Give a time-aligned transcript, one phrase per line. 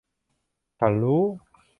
[0.79, 1.23] ฉันรู้!